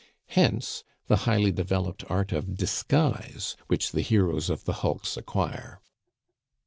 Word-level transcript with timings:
Hence 0.29 0.83
the 1.05 1.15
highly 1.29 1.51
developed 1.51 2.03
art 2.09 2.31
of 2.31 2.57
disguise 2.57 3.55
which 3.67 3.91
the 3.91 4.01
heroes 4.01 4.49
of 4.49 4.63
the 4.65 4.73
hulks 4.81 5.15
acquire. 5.15 5.79